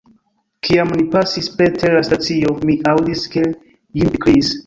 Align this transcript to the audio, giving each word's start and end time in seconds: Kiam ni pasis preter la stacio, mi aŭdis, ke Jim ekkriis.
Kiam 0.67 0.93
ni 1.01 1.03
pasis 1.15 1.49
preter 1.59 1.93
la 1.97 2.01
stacio, 2.09 2.55
mi 2.69 2.77
aŭdis, 2.93 3.27
ke 3.35 3.47
Jim 3.53 4.13
ekkriis. 4.21 4.53